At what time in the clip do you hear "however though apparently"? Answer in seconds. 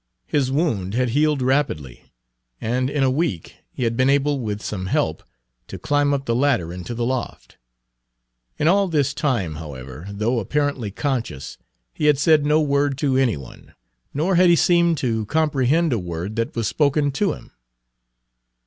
9.57-10.89